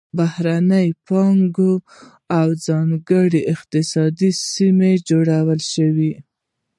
[0.17, 1.87] بهرنۍ پانګونه
[2.37, 5.39] او ځانګړې اقتصادي سیمې جوړې
[5.71, 6.13] شوې.